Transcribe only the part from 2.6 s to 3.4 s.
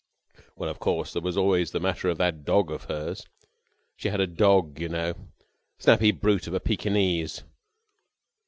of hers.